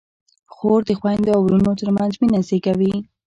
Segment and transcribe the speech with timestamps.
[0.53, 2.93] خور د خویندو او وروڼو ترمنځ مینه زېږوي.